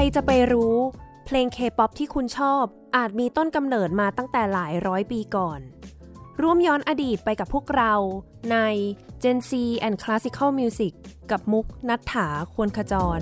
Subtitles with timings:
[0.00, 0.76] รจะไปรู้
[1.26, 2.64] เพลงเคป๊อปที่คุณชอบ
[2.96, 5.60] อาจมีต้นกำเนิดมาตั้งแต่หลายร้อยปีก่อน
[6.42, 7.94] ร่วมย้อนอดีตไปกับพวกเรา
[8.52, 8.56] ใน
[9.22, 9.50] Gen C
[9.86, 10.92] and Classical Music
[11.30, 13.20] กับมุกนัฐถาควรขจร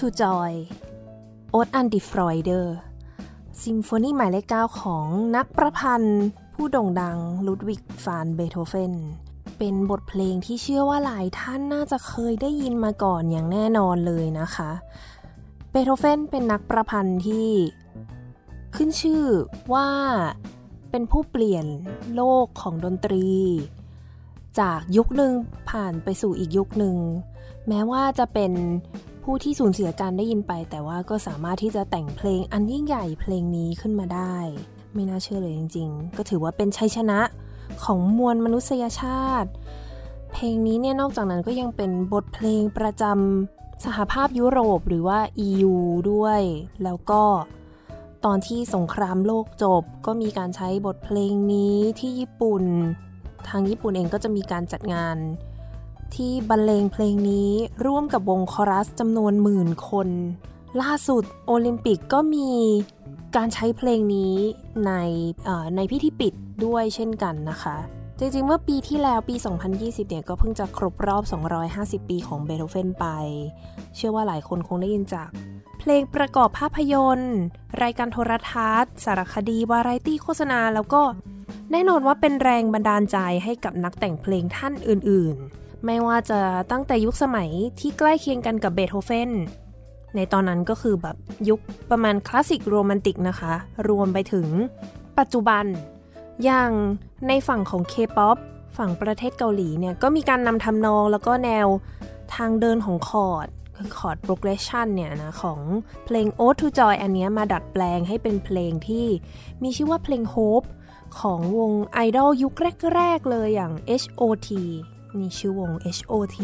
[0.00, 0.52] to Joy
[1.54, 2.60] Ode an die Freude
[3.62, 5.06] ซิมโฟนีหมายเลข9ของ
[5.36, 6.22] นักประพันธ์
[6.54, 8.94] ผู้โด่งดังลุดวิกฟานเบโธเฟน
[9.58, 14.70] เป็นบทเพลงที่เชื่อว่าหลายท่านน่าจะเคยได้ยินมาก่อนอย่างแน่นอนเลยนะคะ
[15.70, 17.48] เบโธเฟนเป็นนักประพันธ์ที่
[18.74, 19.24] ขึ้นชื่อ
[19.74, 19.88] ว่า
[20.90, 21.66] เป็นผู้เปลี่ยน
[22.14, 23.28] โลกของดนตรี
[24.60, 25.32] จากยุคหนึ่ง
[25.70, 26.96] ผ่านไปสู่อีกยุคหนึ่ง
[27.68, 28.52] แม้ว่าจะเป็น
[29.28, 34.36] ผู้ที่สูญเสียการได้ยินไป แต่ว่าก็สามารถที่จะแต่งเพลงอันยิ่งใหญ่เพลงนี้ขึ้นมาได้
[34.94, 37.20] ไม่น่าเชื่อเลยจริง ๆ ก็ถือว่าเป็นชัยชนะ
[37.84, 39.50] ของมวลมนุษยชาติ
[40.32, 45.74] เพลงนี้เนี่ยนอกจากนั้นก็ยังเป็นบทเพลงประจำสหภาพยุโรปหรือว่า EU
[46.10, 46.40] ด้วย
[46.84, 47.22] แล้วก็
[48.24, 52.64] ตอนที่สงครามโลกจบ ก็มีการใช้บทเพลงนี้ที่ญี่ปุ่น
[53.48, 55.16] ทางญี่ปุ่นเองก็จะมีการจัดงาน
[56.14, 57.50] ที่บรรเลงเพลงนี้
[57.86, 60.08] ร่วมกับวงคอรัสจำนวนหมื่นคน
[60.82, 62.50] ล่าสุดโอลิมปิกก็มี
[63.36, 64.34] การใช้เพลงนี้
[64.86, 64.92] ใน
[65.76, 66.32] ในพิธีปิด
[66.64, 67.76] ด้วยเช่นกันนะคะ
[68.18, 69.36] จริงๆ เมื่อปีที่แล้วปี
[69.72, 71.22] 2020 เนี่ยก็เพิ่งจะครบรอบ
[72.02, 73.06] 250 ปีของเบโธเฟนไป
[73.96, 75.28] เชื่อว่าหลายคนคงได้ยินจาก
[75.78, 77.36] เพลงประกอบภาพยนตร์
[77.82, 81.02] รายการโทรทัศน์ สารคดีวาไรตี้โฆษณา แล้วก็
[81.72, 86.40] แน่นอนว่าเป็นแรงบันดาลใจให้กับนักแต่งเพลงท่านอื่นๆ ไม่ว่าจะ
[86.72, 87.50] ตั้งแต่ยุคสมัย
[87.80, 89.30] ที่ใกล้เคียงกันกับเบโธเฟน
[90.16, 91.16] ในตอนนั้นก็คือแบบ
[91.48, 93.52] ยุคประมาณคลาสสิกโรแมนติกนะคะ
[93.88, 94.46] รวมไปถึง
[95.18, 95.64] ปัจจุบัน
[96.44, 96.70] อย่าง
[97.28, 98.36] ในฝั่งของ K-POP
[98.76, 101.66] ฝั่งประเทศเกาหลีเนี่ย ก็มีการนำทำนองแล้วก็แนว
[102.34, 105.60] ทางเดินของคอร์ดคือ chord progression เนี่ยนะ ของ
[106.04, 109.06] เพลง Ode to Joy อันนี้มาดัดแปลงให้เป็นเพลงที่
[109.62, 110.66] มีชื่อว่าเพลง Hope
[111.20, 112.54] ของวงไอดอลยุค
[112.94, 114.48] แรก ๆ เลยอย่าง H.O.T
[115.20, 116.38] นี่ชื่อวง H.O.T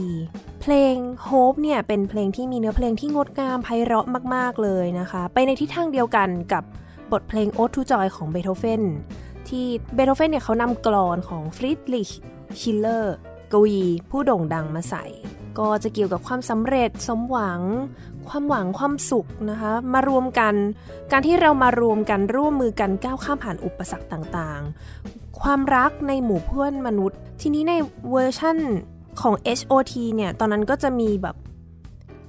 [0.61, 6.65] เพลง Hope เนี่ยเป็นเพลงที่มีเนื้อเพลงที่งดงามไพเราะมาก ๆ เลยนะคะ ไปในทิศทางเดียวกันกับ
[7.13, 8.83] บทเพลง Ode to Joy ของเบโธเฟน
[9.49, 12.11] ที่เบโธเฟนเนี่ยเขานำกลอนของฟรีดริช
[12.61, 13.17] ชิลเลอร์
[13.53, 15.05] กวีผู้โด่งดังมาใส่
[15.59, 17.61] ก็จะเกี่ยวกับความสำเร็จสมหวัง
[18.29, 20.55] ความหวังความสุขนะคะ มารวมกัน
[21.13, 27.75] การที่เรามารวมกันร่วมมือกันก้าวข้ามผ่านอุปสรรคต่างๆ ความรักในหมู่เพื่อนมนุษย์ ทีนี้ใน
[28.11, 28.57] เวอร์ชั่น
[29.21, 31.37] ของ HOT เนี่ย ตอนนั้นก็จะมีแบบ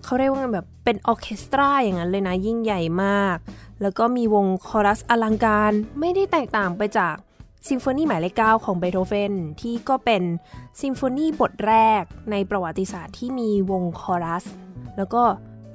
[0.04, 3.38] เขาเรียกว่าแบบเป็นออเคสตราอย่างนั้นเลยนะ ยิ่งใหญ่มาก
[3.82, 7.16] แล้วก็มีวงคอรัสอลังการไม่ได้แตกต่างไปจาก
[7.70, 10.24] ซิมโฟนีหมายเลข9ของเบโธเฟนที่ก็เป็น
[10.82, 14.46] ซิมโฟนีบทแรกในประวัติศาสตร์ที่มีวงคอรัส
[14.98, 15.24] แล้วก็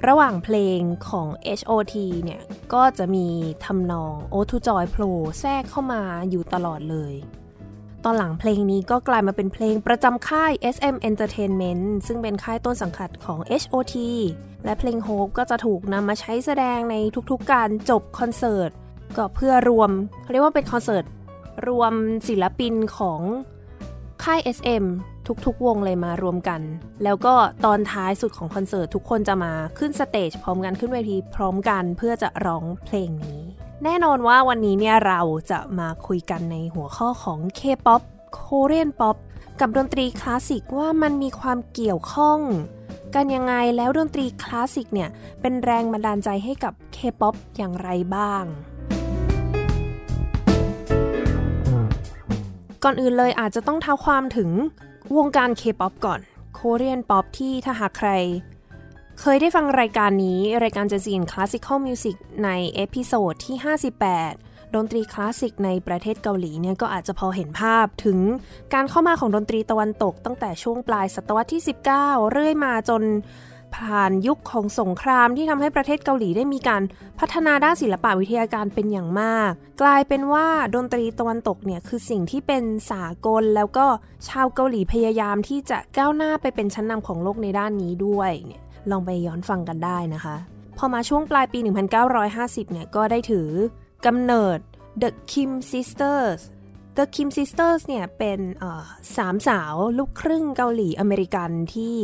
[0.07, 1.29] ระหว่างเพลงของ
[1.59, 2.43] HOT เนี่ย
[2.75, 3.27] ก็จะมี
[3.65, 7.15] ทำนอง o to Joy โผล่แทรกเข้ามาอยู่ตลอดเลย
[8.05, 13.97] ตอนหลังเพลงนี้ก็กลายมาเป็นเพลงประจำค่าย SM Entertainment ซึ่งเป็นค่ายต้นสังกัดของ HOT
[14.65, 16.97] และเพลง Hope ก็จะถูกนำมาใช้แสดงใน
[17.31, 18.71] ทุกๆการจบคอนเสิร์ต
[19.17, 19.91] ก็เพื่อรวม
[20.31, 21.05] เรียกว่าเป็นคอนเสิร์ต
[21.69, 21.93] รวม
[22.29, 23.21] ศิลปินของ
[24.25, 24.85] ค่าย SM
[25.47, 26.61] ทุกๆ วงเลยมารวมกัน
[27.05, 33.41] แล้วก็ตอนท้ายสุดของคอนเสิร์ตทุกคนจะมาขึ้น stage พร้อมกันขึ้นเวทีพร้อมกันเพื่อจะร้องเพลงนี้
[33.85, 35.21] แน่นอนว่าวันนี้เนี่ยเรา
[35.51, 38.03] จะมาคุยกันในหัวข้อของ K-POP
[38.39, 39.17] Korean Pop
[39.61, 42.41] กับดนตรีคลาสสิกว่ามันมีความเกี่ยวข้อง
[43.15, 45.09] กันยังไงแล้วดนตรีคลาสสิกเนี่ย
[45.41, 48.45] เป็นแรงบันดาลใจให้กับ K-POP อย่างไรบ้าง
[52.85, 54.51] ก่อนอื่นเลยอาจจะต้องเท้าความถึง
[55.17, 56.21] วงการเคป๊อปก่อน
[56.55, 58.11] Korean Pop ที่ถ้าหากใคร
[59.21, 63.57] เคยได้ฟังรายการนี้ รายการจะซีน Classical Music ใน episode ที่
[64.15, 68.19] 58 ดนตรีคลาสสิกในประเทศเกาหลีเนี่ยก็อาจจะพอเห็นภาพถึง
[68.75, 71.63] การเข้ามาของดนตรีตะวันตกตั้งแต่ช่วงปลายศตวรรษที่
[71.97, 73.03] 19 เรื่อยมาจน
[73.77, 76.83] ผ่านยุคของสงครามที่ทำให้ประเทศเกาหลีได้มีการ
[77.19, 79.51] พัฒนาด้านศิลปะวิทยาการเป็นอย่างมาก
[79.83, 83.87] กลายเป็นว่าดนตรีตะวันตกเนี่ยคือสิ่งที่เป็นสากล แล้วก็
[84.29, 90.37] ชาวเกาหลีพยายามที่จะก้าวหน้าไปเป็นชั้นนำของโลกในด้านนี้ด้วยเนี่ยลองไปย้อนฟังกันได้นะคะ
[90.79, 91.59] พอมาช่วงปลายปี
[92.15, 93.49] 1950 เนี่ยก็ได้ถือ
[94.07, 94.59] กำเนิด
[95.03, 96.41] The Kim Sisters
[96.97, 98.41] The Kim Sisters เนี่ยเป็น
[99.17, 101.97] สามสาวลูกครึ่งเกาหลีอเมริกันที่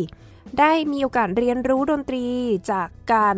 [0.59, 2.27] ได้มีโอกาสเรียนรู้ดนตรี
[2.71, 3.37] จากการ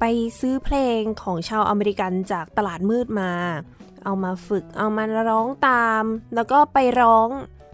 [0.00, 0.04] ไป
[0.40, 3.32] ซื้อเพลงของชาวอเมริกันจากตลาดมืดมา
[4.04, 7.28] เอามาฝึก เอามาร้องตาม แล้วก็ไปร้อง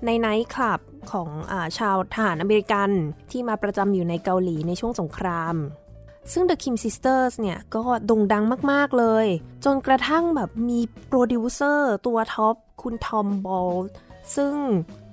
[0.07, 0.81] ในไนท์คลับ
[1.13, 2.91] ของอชาวทหารอเมริกัน
[3.31, 5.55] ที่มาประจำอยู่ในเกาหลีในช่วงสงคราม
[6.33, 9.27] ซึ่ง The Kim Sisters เนี่ยก็โด่งดังมาก ๆ เลย
[9.65, 13.75] จนกระทั่งแบบมีโปรดิวเซอร์ตัวท็อป คุณทอมบอล
[14.37, 14.55] ซึ่ง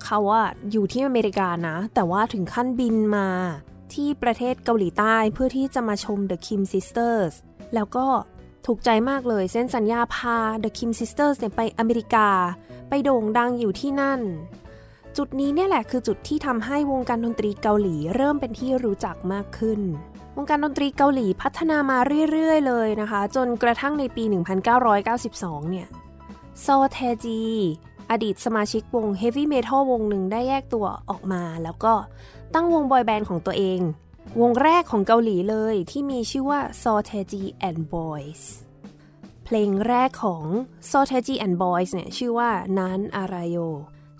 [0.05, 3.27] เขาอะอยู่ที่อเมริกานะ แต่ว่าถึงขั้นบินมา
[3.93, 7.33] ที่ประเทศเกาหลีใต้เพื่อที่จะมาชม The Kim Sisters
[7.75, 8.05] แล้วก็
[8.65, 12.29] ถูกใจมากเลยเซ็นสัญญาพา The Kim Sisters เนี่ยไปอเมริกา
[12.89, 14.21] ไปโด่งดังอยู่ที่นั่น
[15.17, 19.81] จุดนี้เนี่ยแหละคือจุดที่ทำให้วงการดนตรีเกาหลีเริ่มเป็นที่รู้จักมากขึ้น
[20.37, 21.97] วงการดนตรีเกาหลีพัฒนามา
[22.31, 24.23] เรื่อยๆ เลยนะคะ จนกระทั่งในปี
[24.77, 25.87] 1992 เนี่ย
[26.61, 27.43] โซเทจี
[28.13, 31.93] อดีตสมาชิกวงเฮฟวี่เมทัลวงหนึ่งได้แยกตัวออกมา แล้วก็
[32.53, 33.79] ตั้งวงบอยแบนด์ของตัวเอง
[34.41, 38.43] วงแรกของเกาหลีเลยที่มีชื่อว่า s o t e g i and Boys
[39.45, 40.43] เพลงแรกของ
[40.91, 43.57] s o t e g i and Boys เนี่ยชื่อว่านั้นอะไรโย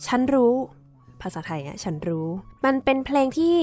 [0.05, 0.53] ฉันรู้
[1.21, 2.27] ภาษาไทยอะฉันรู้
[2.65, 3.57] มันเป็นเพลงที่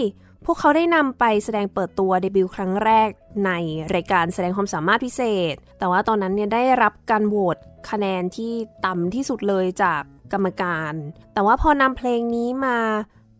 [0.44, 3.08] พวกเขาได้นำไปแสดงเปิดตัวเดบิวต์ครั้งแรก
[3.46, 3.50] ใน
[3.94, 5.22] รายการแสดงความสามารถพิเศ
[5.52, 7.56] ษ แต่ว่าตอนนั้นเนี่ยได้รับการโหวต
[7.90, 8.52] คะแนนที่
[8.86, 10.94] ต่ำที่สุดเลยจาก กรรมการ
[11.32, 12.78] แต่ว่าพอนำเพลงนี้มา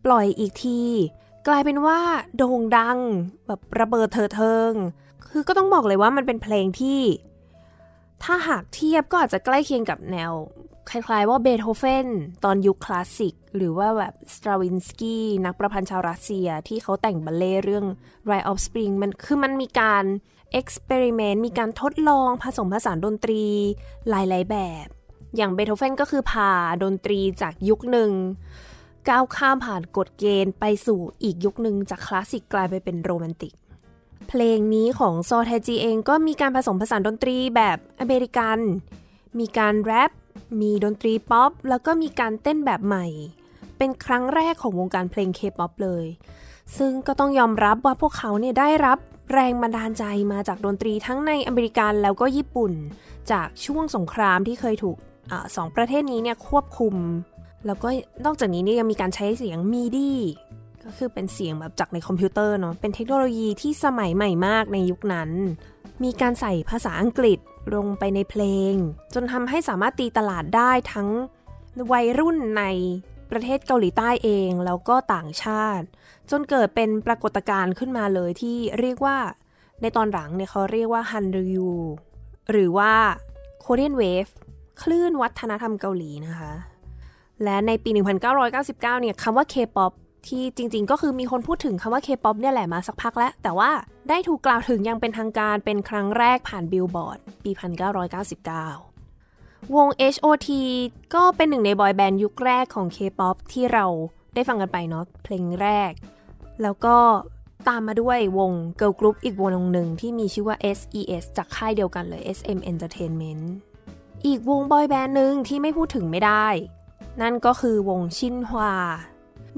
[0.05, 0.83] ปล่อยอีกที
[1.49, 2.01] กลายเป็นว่า
[2.37, 2.99] โด่งดัง
[3.47, 4.73] แบบระเบิดเธอเทิง
[5.27, 7.01] คือก็ต้องบอกเลยว่ามันเป็นเพลงที่
[8.23, 10.33] ถ้าหากเทียบก็อาจจะใกล้เคียงกับแนว
[10.91, 12.07] คล้ายๆว่าเบโธเฟน
[12.45, 17.87] ตอนยุคคลาสสิก หรือว่าแบบสตราวินสกี้นักประพันธ์ชาวรัสเซียที่เขาแต่งบัลเล่เรื่อง
[18.31, 20.05] Rite of Spring มันคือมันมีการ
[20.53, 23.45] experiment มีการทดลองผสมผสานดนตรี
[24.09, 24.87] หลาย ๆ แบบ
[25.37, 26.51] อย่างเบโธเฟนก็คือพา
[26.83, 28.13] ดนตรีจากยุคหนึ่ง
[29.09, 33.53] ก้าวข้ามผ่านกฎเกณฑ์ไปสู่อีกยุคหนึ่งจากคลาสสิกกลายไปเป็นโรแมนติก
[34.29, 38.59] เพลงนี้ของโซเทจีเองก็มีการผสมผสานดนตรีแบบอเมริกัน
[39.39, 40.11] มีการแรป
[40.61, 43.07] มีดนตรีป๊อป แล้วก็มีการเต้นแบบใหม่
[43.79, 46.05] เป็นครั้งแรกของวงการเพลงเคป๊อปเลย
[46.79, 48.99] ซึ่งก็ต้องยอมรับว่าพวกเขาเนี่ยได้รับ
[49.33, 52.73] แรงบันดาลใจมาจากดนตรีทั้งในอเมริกันแล้วก็ญี่ปุ่น
[53.33, 54.97] จากช่วงสงครามที่เคยถูก
[55.31, 56.95] อสองประเทศนี้เนี่ยควบคุม
[57.67, 57.89] แล้วก็
[58.25, 60.13] นอกจากนี้เนี่ยยังมีการใช้เสียงมีดี
[60.85, 65.31] ก็คือเป็นเสียงแบบจากในคอมพิวเตอร์เนาะเป็นเทคโนโลยีที่สมัยใหม่มากในยุคนั้น
[66.05, 67.39] มีการใส่ภาษาอังกฤษ
[67.75, 68.75] ลงไปในเพลง
[69.15, 71.09] จนทำให้สามารถตีตลาดได้ทั้ง
[71.93, 72.65] วัยรุ่นใน
[73.31, 75.87] ประเทศเกาหลีใต้เองแล้วก็ต่างชาติ
[76.31, 79.19] จนเกิดเป็นปรากฏการณ์ขึ้นมาเลยที่เรียกว่า
[79.83, 81.71] ในตอนหลังเนี่ยเขาเรียกว่าฮันรยู
[82.51, 82.93] หรือว่า
[83.61, 84.27] โคเรียนเวฟ
[84.83, 86.53] คลื่นวัฒนธรรมเกาหลีนะคะ
[87.45, 89.93] และในปี 1999 เนี่ยคำว่า K-POP
[90.27, 93.71] ที่จริงๆ ก็คือมีคนพูดถึงคำว่า K-POP เนี่ยแหละมาสักพักแล้ว แต่ว่า
[94.09, 97.51] ได้ถูกกล่าวถึงอย่างเป็นทางการเป็นครั้งแรกผ่านบิลบอร์ดปี
[98.83, 100.49] 1999 วง H.O.T
[101.15, 103.87] ก็เป็นหนึ่งในบอยแบนด์ยุคแรกของ K-POP ที่เรา
[104.35, 105.93] ได้ฟังกันไปเนาะเพลงแรก
[106.63, 106.97] แล้วก็
[107.69, 113.45] ตามมาด้วยวงเกิร์ลกรุ๊ปอีกวงหนึ่งที่มีชื่อว่า S.E.S จากค่ายเดียวกันเลย S.M Entertainment
[114.27, 116.47] อีกวงบอยแบนด์หนึ่งที่ไม่พูดถึงไม่ได้
[117.21, 118.75] นั่นก็คือวงชินฮวา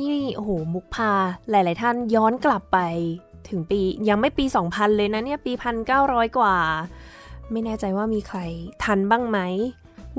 [0.01, 1.13] นี่โอ้โหมุกพา
[1.51, 2.79] หลาย ๆ ท่านย้อนกลับไป
[3.49, 5.53] ถึงปียังไม่ปี 2000 เลยนะเนี่ยปี
[5.95, 6.57] 1900 กว่า
[7.51, 8.39] ไม่แน่ใจว่ามีใคร
[8.83, 9.39] ทันบ้างไหม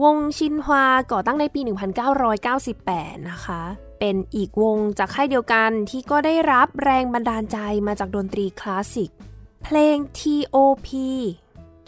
[0.03, 1.61] วงชินฮวาก่อตั้งในปี
[2.45, 3.61] 1998 นะคะ
[3.99, 7.57] เป็นอีกวงจากค่ายเดียวกันที่ก็ได้รับแรงบันดาลใจ
[7.87, 9.09] มาจากดนตรีคลาสสิก
[9.63, 10.89] เพลง T.O.P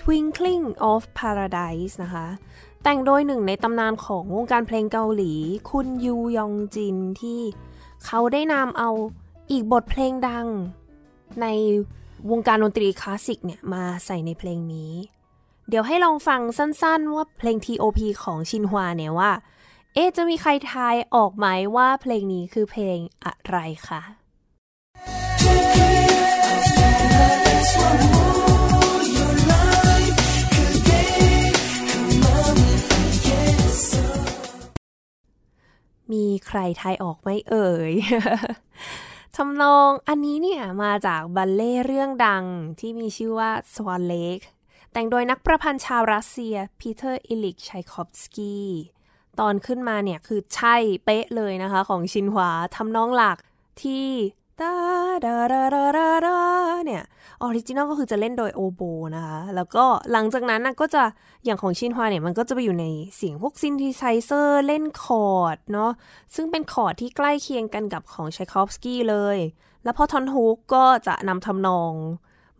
[0.07, 2.27] Twinkling of Paradise นะคะ
[2.83, 5.33] แต่งโดยหนึ่งในตำนานของวงการเพลงเกาหลี
[5.71, 7.41] คุณยูยองจินที่
[8.05, 8.89] เขาได้นำเอา
[9.51, 10.47] อีกบทเพลงดัง
[11.41, 11.47] ใน
[12.31, 14.93] วงการดนตรีคลาสสิกเนี่ยมาใส่ในเพลงนี้
[15.69, 19.31] เดี๋ยวให้ลองฟังสั้นๆ ว่าเพลง T.O.P ของชินฮวาเนี่ยว่า
[19.93, 23.57] เอ๊จะมีใครทายออกไหมว่าเพลงนี้คือเพลงอะไร
[23.87, 24.01] คะ
[36.13, 37.93] มีใครทายออกไหมเอ่ย
[39.35, 42.45] ทำนองอันนี้เนี่ยมาจากบัลเล่เรื่องดัง
[42.79, 44.45] ที่มีชื่อว่า Swan Lake
[44.91, 48.69] แต่งโดยนักประพันธ์ชาวรัสเซียพีเตอร์อิลิกชัยคอฟสกี้
[49.39, 53.37] ตอนขึ้นมาเนี่ยคือใช่เป๊ะเลยนะคะของชินฮวาทำนองหลัก
[53.81, 54.05] ที่
[54.61, 54.73] ตา
[55.25, 56.37] ดาดาดาดาดา
[56.85, 57.03] เนี่ย
[57.41, 58.81] original ก็คือจะเล่นโดยโอโบ
[59.15, 61.03] นะคะ แล้วก็หลังจากนั้นนะก็จะ
[61.45, 62.85] อย่างของชินฮวาเนี่ยมันก็จะไปอยู่ใน
[63.15, 65.91] เสียงพวกซินธิไซเซอร์เล่นคอร์ดเนาะ
[66.35, 69.37] ซึ่งเป็นคอร์ดที่ใกล้เคียงกันกับของชัยคอฟสกี้เลย
[69.83, 71.93] แล้วพอท่อนฮุกก็จะนำทำนอง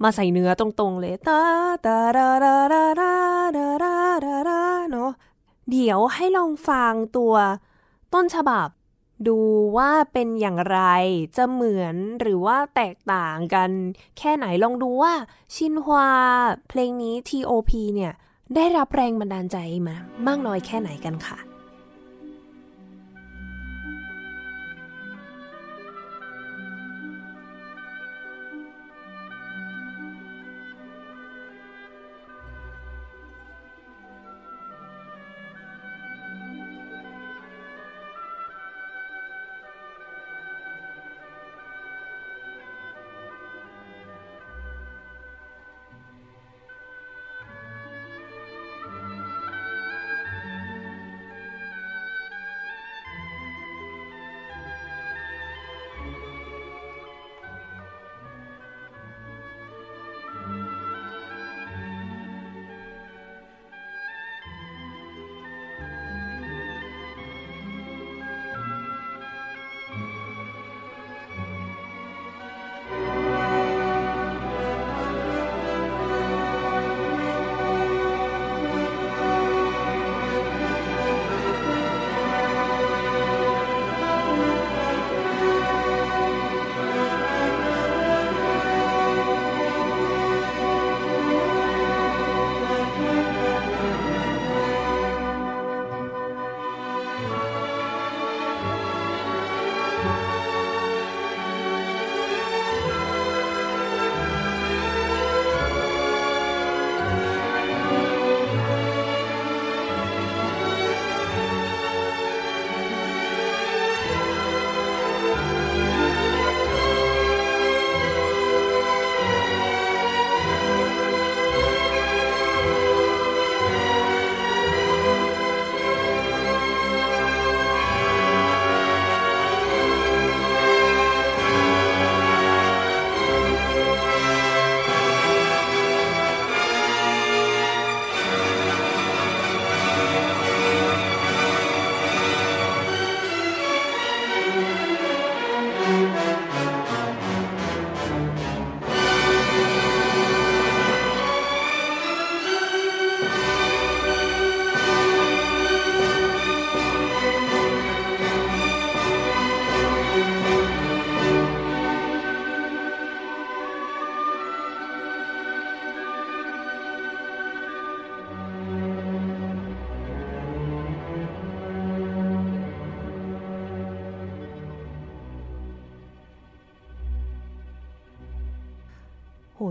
[0.04, 1.42] มาใส่เนื้อตรงๆเลยตา
[1.86, 3.14] ตาดาดาดาดา
[3.58, 3.66] ดา
[4.25, 4.62] ดาดา
[4.92, 5.12] เนาะ
[5.72, 7.34] เดี๋ยวให้ลองฟังตัว
[8.14, 8.68] ต้นฉบับ
[9.27, 9.38] ดู
[9.77, 10.79] ว่าเป็นอย่างไร
[11.38, 13.69] จะเหมือนหรือว่าแตกต่างกัน
[14.17, 15.13] แค่ไหนลองดูว่า
[15.55, 16.10] ชินฮวา
[16.69, 18.13] เพลงนี้ T.O.P เนี่ย
[18.55, 19.57] ได้รับแรงบันดาลใจ
[19.88, 19.95] มา
[20.27, 21.54] มากน้อยแค่ไหนกันค่ะ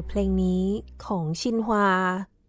[0.08, 0.64] เพลงนี้
[1.06, 1.88] ของชินฮวา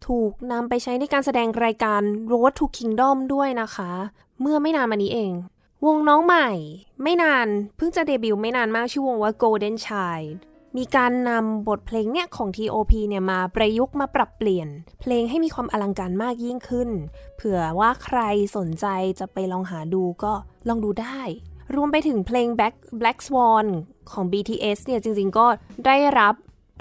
[0.07, 3.91] ถูกนำไปใช้ในการแสดงรายการ Road to Kingdom ด้วยนะคะ
[4.41, 5.31] เมื่อไม่นานมานี้เอง
[5.85, 6.49] วงน้องใหม่
[7.03, 10.29] ไม่นานเพิ่งจะเดบิวต์ไม่นานมากชื่อวงว่า Golden Child
[10.77, 14.67] มีการนำบทเพลงเนี่ยของ T.O.P เนี่ยมาประยุกต์มาปรับเปลี่ยน
[15.01, 16.89] เพลงให้มีความอลังการมากยิ่งขึ้น
[17.35, 18.19] เผื่อว่าใคร
[18.57, 18.85] สนใจ
[19.19, 20.33] จะไปลองหาดูก็
[20.67, 21.21] ลองดูได้
[21.75, 23.67] รวมไปถึงเพลง Black, Black Swan
[24.11, 25.47] ของ BTS เนี่ยจริงๆก็
[25.85, 26.35] ได้รับ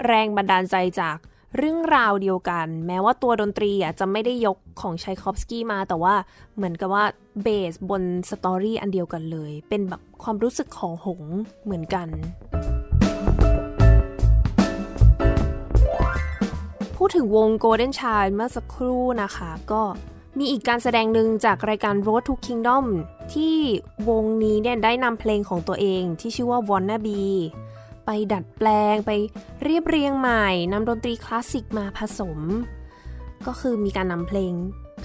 [0.05, 1.17] แรงบันดาลใจจาก
[1.57, 6.15] เรื่องราวเดียวกัน แม้ว่าตัวดนตรีอะจะไม่ได้ยกของชัยคอฟสกี้มาแต่ว่า
[6.55, 7.03] เหมือนกับว่า
[7.43, 11.21] เบสบนสตอรี่อันเดียวกันเลย เป็นแบบความรู้สึกของหง
[11.63, 12.07] เหมือนกัน
[16.95, 19.83] พูดถึงวง Golden Child เมื่อสักครู่นะคะ ก็
[20.37, 22.85] มีอีกการแสดงหนึ่งจากรายการ Road to Kingdom
[23.33, 23.55] ที่
[24.09, 27.21] วงนี้เนี่ยได้นำเพลงของตัวเองที่ชื่อว่า Wanna Be
[28.05, 29.11] ไปดัดแปลงไป
[29.63, 32.39] เรียบเรียงใหม่นำดนตรีคลาสสิกมาผสม
[33.47, 34.53] ก็คือมีการนำเพลง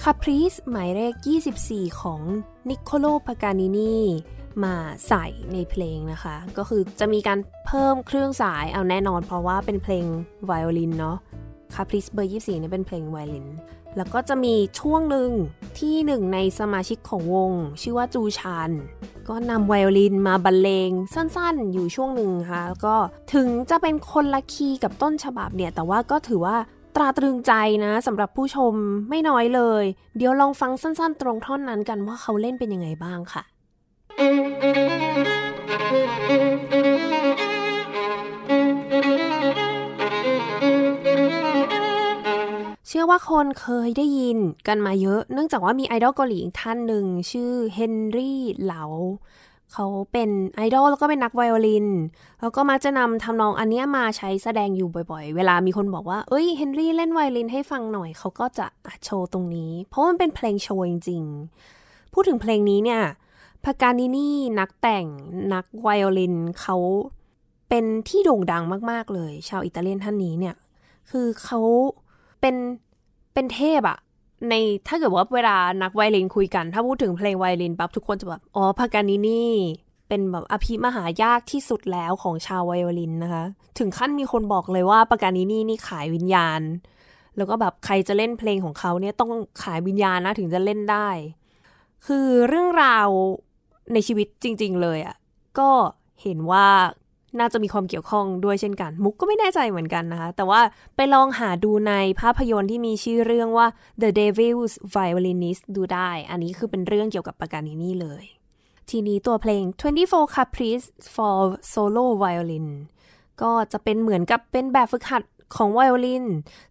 [0.03, 1.13] Caprice หมายเลข
[1.61, 2.21] 24 ของ
[2.69, 3.95] Niccolo Paganini
[4.63, 4.75] มา
[5.07, 10.05] ใส่ในเพลงนะคะ ก็คือจะมีการเพิ่มเครื่องสายเอาแน่นอนเพราะว่าเป็นเพลง
[10.45, 11.17] ไวโอลินเนาะ
[11.73, 13.47] Caprice เบอร์ 24เนี่ยเป็นเพลงไวโอลิน
[13.97, 15.31] แล้วก็จะมีช่วงหนึ่ง
[15.79, 17.51] ที่หนึ่งในสมาชิกของวง
[17.81, 18.69] ชื่อว่าจูชาน
[19.27, 22.95] ก็นำไวโอลินมาบรรเลงสั้นๆ อยู่ช่วงหนึ่งค่ะแล้วก็
[23.33, 26.57] ถึงจะเป็นคนละคีย์กับต้นฉบับเนี่ย แต่ว่าก็ถือว่า
[26.95, 27.53] ตราตรึงใจ
[27.85, 28.73] นะสำหรับผู้ชม
[29.09, 29.83] ไม่น้อยเลย
[30.17, 33.43] เดี๋ยวลองฟังสั้นๆ ตรงท่อนนั้นกันว่าเขาเล่นเป็นยังไงบ้างค่ะ
[42.93, 48.83] เชื่อว่าคนเคยได้ยินกันมาเยอะ เนื่องจากว่ามีไอดอลเกาหลีท่านหนึ่งชื่อเฮนรี่เหลา
[49.73, 51.87] เขาเป็นไอดอลแล้วก็เป็นนักไวโอลิน
[52.41, 58.67] แล้วก็มักจะนำทำนองอันนี้มาใช้แสดงอยู่บ่อยๆ เวลามีคนบอกว่า เอ้ยเฮนรี่เล่นไวโอลินให้ฟังหน่อย เขาก็จะ
[59.03, 63.01] โชว์ตรงนี้ เพราะมันเป็นเพลงโชว์จริงๆ พูดถึงเพลงนี้เนี่ย
[63.63, 65.05] พากานินี่นักแต่ง
[65.53, 66.75] นักไวโอลินเขา
[67.69, 70.55] เป็นที่โด่งดังมากๆเลย ชาวอิตาเลียนท่านนี้เนี่ย
[71.09, 71.59] คือเขา
[72.41, 72.55] เป็น
[73.33, 73.99] เป็นเทพอะ
[74.49, 74.53] ใน
[74.87, 79.51] ถ้าเกิดว่าเวลานักไวโอลินคุยกัน ถ้าพูดถึงเพลงไวโอลินปั๊บทุกคนจะแบบอ๋อพากานินี่
[80.07, 83.43] เป็นแบบอภิมหายากที่สุดแล้วของชาวไวโอลินนะคะ
[83.79, 86.61] ถึงขั้นมีคนบอกเลยว่าปากานินี่นี่ขายวิญญาณ
[87.37, 89.31] แล้วก็แบบใครจะเล่นเพลงของเขาเนี่ยต้อง
[89.63, 91.09] ขายวิญญาณนะถึงจะเล่นได้
[92.05, 93.07] คือเรื่องราว
[93.93, 95.15] ในชีวิตจริง ๆ เลยอะ่ะ
[95.59, 95.69] ก็
[96.21, 96.67] เห็นว่า
[97.39, 100.61] น่าจะมีความเกี่ยวข้องด้วยเช่นกัน มุกก็ไม่แน่ใจเหมือนกันนะคะ แต่ว่า
[100.95, 103.67] ไปลองหาดูในภาพยนตร์ที่มีชื่อเรื่องว่า
[104.01, 108.23] The Devil's Violinist ดูได้ อันนี้คือเป็นเรื่องเกี่ยวกับปากานินี่เลย
[108.89, 109.63] ทีนี้ตัวเพลง
[109.99, 111.39] 24 Caprice for
[111.71, 112.67] Solo Violin
[113.41, 115.23] ก็จะเป็นเหมือนกับเป็นแบบฝึกหัด
[115.55, 116.25] ของไวโอลิน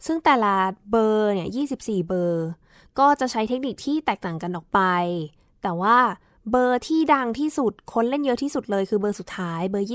[0.06, 0.54] ซึ่งแต่ละ
[0.90, 2.46] เบอร์เนี่ย 24 เบอร์
[2.98, 4.80] ก็จะใช้เทคนิคที่แตกต่างกันออกไป
[5.62, 5.98] แต่ว่า
[6.50, 9.88] เบอร์ที่ดังที่สุดคนเล่นเยอะที่สุดเลยคือเบอร์สุดท้ายเบอร์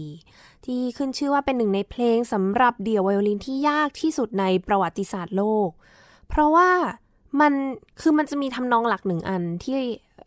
[0.00, 5.68] 24 ที่ขึ้นชื่อว่าเป็นหนึ่งในเพลงสำหรับเดี่ยวไวโอลินที่ยากที่สุดในประวัติศาสตร์โลก
[6.28, 6.70] เพราะว่า
[7.40, 7.52] มัน
[8.00, 9.76] คือมันจะมีทำนองหลักหนึ่งอันที่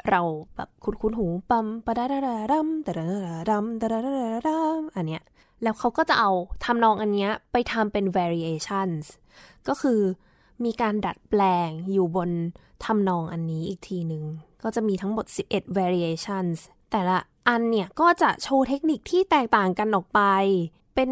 [0.10, 0.22] เรา
[0.56, 5.24] แบบคุ้นคุ้นหูปัมปะดาดาดาดัมดาดาดาดัมดาดาดาดาดัมอันเนี้ย
[5.64, 6.32] แล้วเขาก็จะเอา
[6.66, 9.06] ทำนองอันเนี้ยไปทำเป็น variations
[9.68, 10.00] ก็คือ
[10.66, 12.30] มีการดัดแปลงอยู่บน
[12.86, 14.24] ทำนองอันนี้อีกทีหนึ่ง
[14.64, 16.58] ก็จะมีทั้งหมด 11 variations
[16.92, 20.22] แต่ละอันเนี่ย ก็จะโชว์เทคนิคที่แตกต่างกันออกไป
[20.96, 21.12] เป็น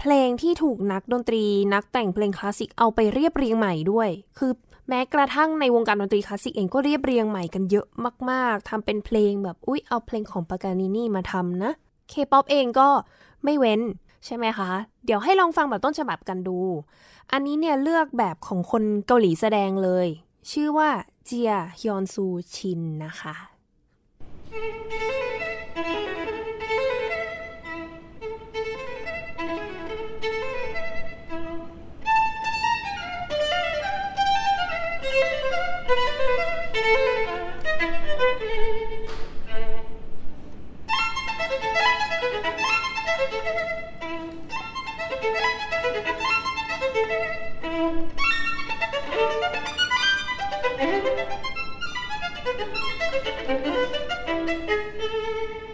[0.00, 4.52] เพลงที่ถูกนักดนตรีนักแต่งเพลงคลาสสิกเอาไปเรียบเรียงใหม่ด้วย คือ
[4.88, 7.86] แม้กระทั่งในวงการดนตรีคลาสสิกเองก็เรียบเรียงใหม่กันเยอะ
[8.30, 11.72] มาก ๆ ทำเป็นเพลงแบบ อุ๊ย เอาเพลงของปากานินี่มาทำนะ
[12.08, 12.88] เคป๊อปเองก็
[13.44, 13.80] ไม่เว้น
[14.26, 14.70] ใช่ไหมคะ
[15.04, 16.58] เดี๋ยวให้ลองฟังแบบต้นฉบับกันดู
[17.32, 20.06] อันนี้เนี่ยเลือกแบบของคนเกาหลีแสดงเลย
[20.52, 20.90] ชื่อว่า
[21.24, 23.34] เจียฮยอนซูชินนะคะ
[50.82, 51.04] Thank
[55.66, 55.71] you.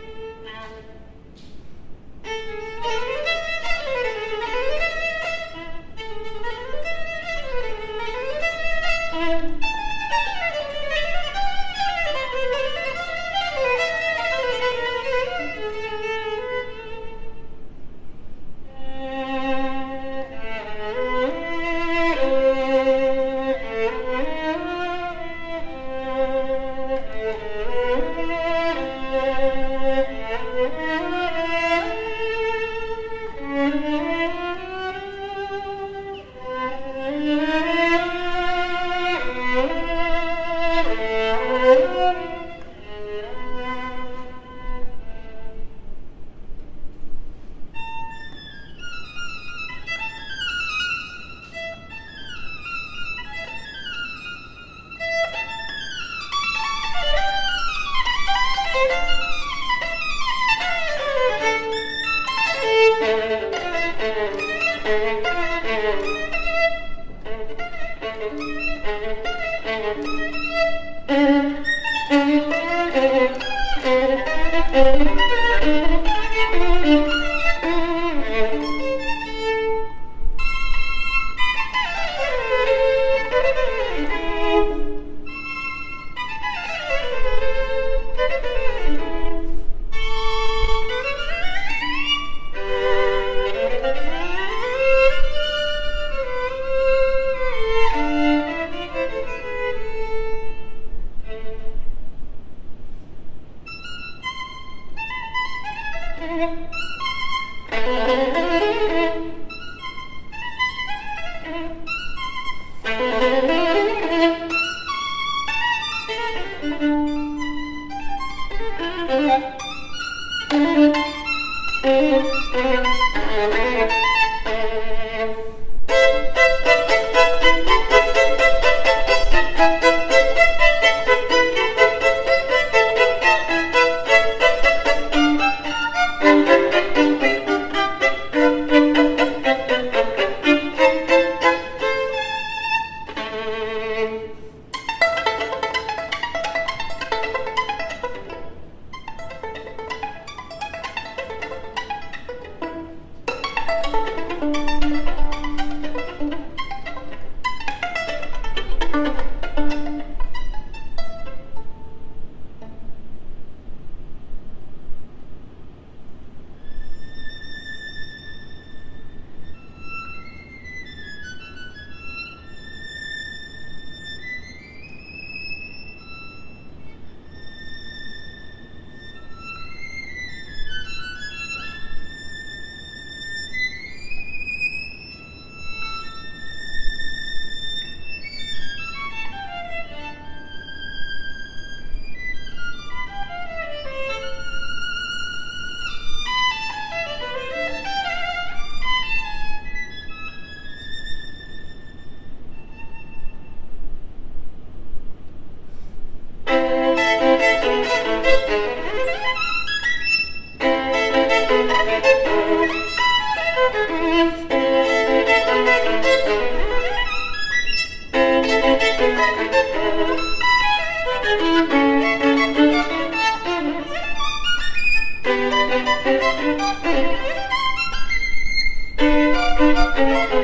[107.88, 108.47] thank you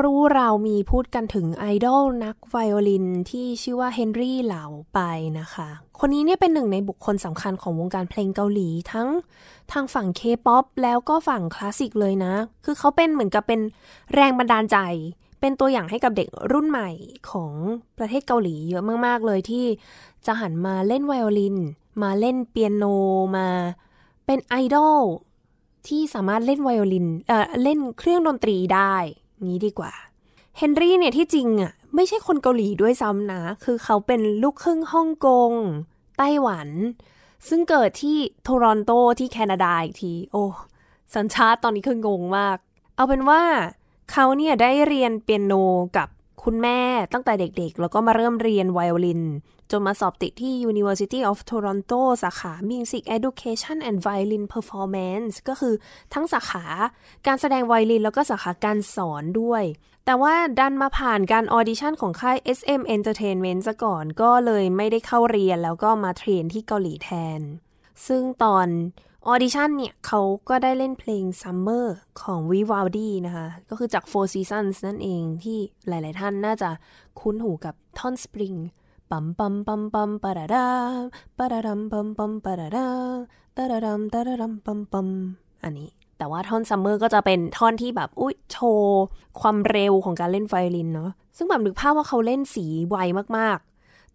[0.00, 5.00] ครู่เรามีพูดกันถึงไอดอลนักไวโอลินที่ชื่อว่าเฮนรี่เลาไป
[5.38, 9.08] นะคะ คนนี้เนี่ยเป็นหนึ่งในบุคคลสำคัญของวงการเพลงเกาหลีทั้ง
[9.72, 12.34] ทางฝั่งเคป๊อปแล้วก็ฝั่งคลาสสิกเลยนะ
[12.64, 13.60] คือเขาเป็นเหมือนกับเป็น
[14.14, 14.78] แรงบันดาลใจ
[15.40, 16.90] เป็นตัวอย่างให้กับเด็กรุ่นใหม่
[17.30, 17.52] ของ
[17.98, 19.64] ประเทศเกาหลีเยอะมากๆเลยที่
[20.26, 21.56] จะหันมาเล่นไวโอลิน
[22.02, 22.84] มาเล่นเปียโน
[23.36, 23.48] มา
[24.26, 25.00] เป็นไอดอล
[25.88, 28.96] ที่สามารถเล่นไวโอลินเอ่อเล่นเครื่องดนตรีได้
[29.46, 29.92] งี้ดีกว่า
[30.58, 35.52] เฮนรี่เนี่ยที่จริงอะไม่ใช่คนเกาหลีด้วยซ้ำนะ คือเขาเป็นลูกครึ่งฮ่องกง
[36.18, 36.68] ไต้หวัน
[37.48, 40.44] ซึ่งเกิดที่โทรอนโตที่แคนาดาอีกที โอ้
[41.14, 42.56] สัญชาติตอนนี้คืองงมาก
[42.96, 43.42] เอาเป็นว่า
[44.12, 45.54] เขาเนี่ยได้เรียนเปียโน
[45.96, 46.08] กับ
[46.44, 46.80] คุณแม่
[47.12, 49.22] ตั้งแต่เด็กๆ แล้วก็มาเริ่มเรียนไวโอลิน
[49.70, 55.74] จนมาสอบติดที่ University of Toronto สาขา Music Education and Violin Performance ก็คือ
[56.14, 56.64] ทั้งสาขา
[57.26, 59.64] การแสดงไวโอลิน แล้วก็สาขาการสอนด้วย
[60.04, 67.40] แต่ว่าดันมาผ่านการออดิชั่นของค่าย SM Entertainment ซะก่อนก็เลยไม่ได้เข้าเรียนแล้วก็มา train ที่เกาหลีแทน
[68.06, 68.68] ซึ่งตอน
[69.26, 71.86] ออดิชั่นเนี่ยเขาก็ได้เล่นเพลง Summer
[72.22, 76.70] ของ Vivaldi นะคะ ก็คือจาก Four Seasons นั่นเองที่หลาย ๆ ท่านน่าจะ
[77.20, 78.58] คุ้นหูกับท่อน Spring
[79.10, 80.66] ปัมปัมปัมปัมปะระดา
[81.38, 82.88] ปะระดมปัมปัมปะระดา
[83.56, 85.08] ตะระดมตะระดมปัมปัม
[85.64, 89.02] อันนี้ แต่ว่าท่อน Summer ก็จะเป็นท่อนที่แบบอุ้ยโชว์
[89.40, 92.96] ความเร็วของการเล่นไวโอลินเนาะซึ่งแบบนึกภาพว่าเขาเล่นสีไว
[93.38, 93.58] มาก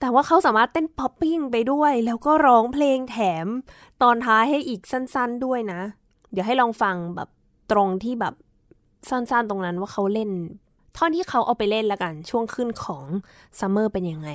[0.03, 3.47] แต่ว่าเขาสามารถเต้น popping ไปด้วย แล้วก็ร้องเพลงแถม
[4.01, 5.81] ตอนท้ายให้อีกสั้น ๆด้วยนะ
[6.31, 7.29] เดี๋ยวให้ลองฟังแบบ
[7.71, 8.33] ตรงที่แบบ
[9.09, 10.29] สั้นๆตรงนั้นว่าเขาเล่น
[10.97, 13.05] ท่อนที่เขาเอาไปเล่นแล้วกัน ช่วงขึ้นของ
[13.59, 14.29] ซัมเมอร์เป็นยังไง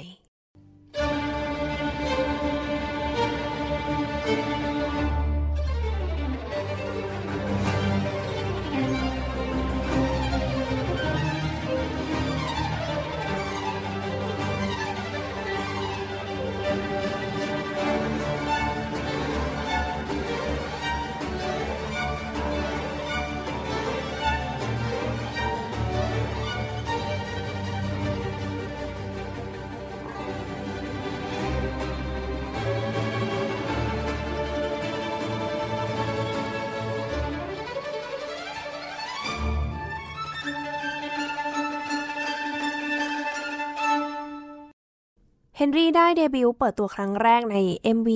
[45.61, 47.57] เฮนรี่ได้เดบิวต์เปิดตัวครั้งแรกใน
[47.97, 48.11] MV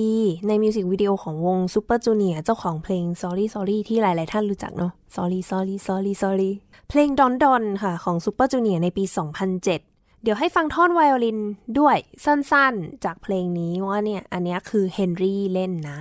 [0.47, 6.51] ในมิวสิกวิดีโอของวง Super Junior เจ้าของเพลง Sorry Sorry ที่หลาย ๆ ท่านรู้จักเนาะ Sorry Sorry Sorry Sorry
[6.89, 9.03] เพลง Don Don ค่ะ ของ Super Junior ในปี
[9.63, 11.39] 2007 เดี๋ยวให้ฟังท่อนไวโอลิน
[11.79, 15.99] ด้วยสั้น ๆ จากเพลงนี้ว่าเนี่ย อันนี้คือเฮนรี่เล่นนะ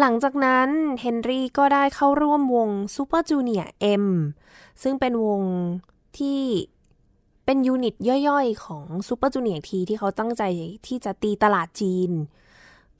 [0.00, 0.68] หลังจากนั้น
[1.00, 3.68] เฮนรี่ก็ได้เข้าร่วมวง Super Junior
[4.02, 4.06] M
[4.82, 5.42] ซึ่งเป็นวง
[6.18, 6.40] ที่
[7.44, 7.94] เป็นยูนิต
[8.28, 10.42] ย่อยๆ ของ Super Junior T ที่เขาตั้งใจ
[10.86, 12.10] ที่จะตีตลาดจีน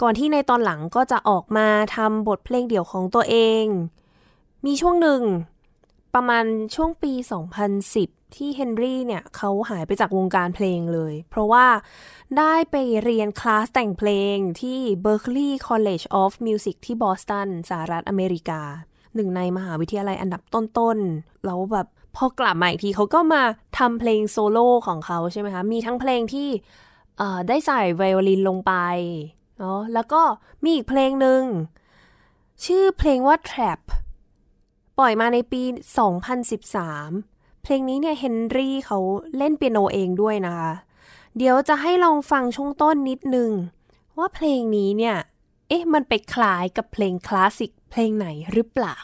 [0.01, 3.65] ก่อนที่ในตอนหลังก็จะออกมาทำบทเพลงเดี่ยวของตัวเอง
[4.65, 5.23] มีช่วงหนึ่ง
[6.15, 7.13] ประมาณช่วงปี
[7.71, 11.67] 2010 ที่เฮนรี่เนี่ยเขาหายไปจากวงการเพลงเลย เพราะว่า
[12.39, 18.63] ได้ไปเรียนคลาสแต่งเพลงที่ Berklee College of Music ที่บอสตันสหรัฐอเมริกา
[19.15, 23.43] หนึ่งในมหาวิทยาลัยอันดับต้นๆ แล้วแบบพอกลับมาอีกทีเขาก็มา
[23.79, 26.49] ทำเพลงโซโล่ของเขาใช่ไหมคะ มีทั้งเพลงที่
[27.49, 28.73] ได้ใส่ไวโอลินลงไป
[29.59, 30.23] เนาะแล้วก็
[30.63, 31.43] มีอีกเพลงหนึ่ง
[32.65, 33.81] ชื่อเพลงว่า Trap
[34.99, 35.63] ปล่อยมาในปี
[36.49, 37.30] 2013
[37.63, 38.99] เพลงนี้เนี่ยเฮนรี่เขา
[39.37, 40.73] เล่นเปียโนเองด้วยนะคะ
[41.37, 43.51] เดี๋ยวจะให้ลองฟังช่วงต้นนิดนึง
[44.19, 45.17] ว่าเพลงนี้เนี่ย
[45.69, 48.97] เอ๊ะ มันไปคล้ายกับเพลงคลาสสิกเพลงไหนหรือเปล่า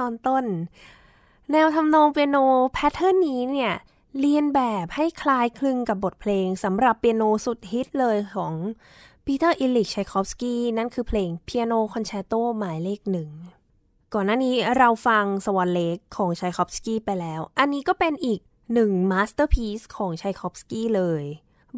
[0.00, 0.44] ตอนต้น
[1.52, 2.36] แนวทำนองเปียโน
[2.72, 3.72] pattern นี้เนี่ย
[4.20, 8.54] เลียนแบบให้คล้ายคลึงกับบทเพลงสำหรับเปียโนสุดฮิตเลยของ
[9.24, 13.30] ปีเตอร์อิลิชชัยคอฟสกี้นั่นคือเพลงเปียโนคอนแชร์โตหมายเลขหนึ่ง
[14.14, 18.40] ก่อนหน้านี้เราฟัง Swan Lake ของชัยคอฟสกี้ไปแล้ว อันนี้ก็เป็นอีก
[18.74, 21.24] หนึ่ง masterpiece ของชัยคอฟสกี้เลย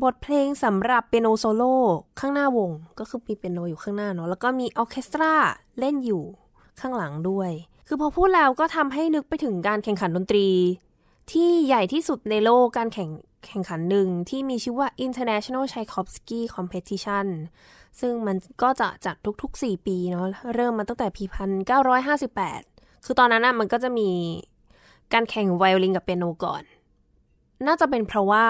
[0.02, 1.76] บทเพลงสำหรับเปียโนโซโล่
[2.20, 5.32] ข้างหน้าวง ก็คือมีเปียโนอยู่ข้างหน้าเนาะแล้วก็มีออเคสตรา
[5.78, 6.24] เล่นอยู่
[6.80, 7.50] ข้างหลังด้วย
[7.92, 10.48] คือพอพูดแล้วก็ทำให้นึกไปถึงการแข่งขันดนตรี
[11.32, 13.10] ที่ใหญ่ที่สุดในโลกการแข่ง
[13.46, 17.26] แข่งขันหนึ่งที่มีชื่อว่า International Tchaikovsky Competition
[18.00, 22.60] ซึ่งมันก็จะจัดทุก ๆ 4 ปีเนาะเริ่มมาตั้งแต่ปีพันเก้าร้อยห้าสิบแปด
[23.04, 24.08] คือตอนนั้นนะมันก็จะมี
[25.12, 26.62] การแข่งไวโอลินกับเปียโนก่อน
[27.66, 28.46] น่าจะเป็นเพราะว่า